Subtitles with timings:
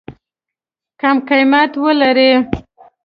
[1.01, 2.31] کم قیمت ولري.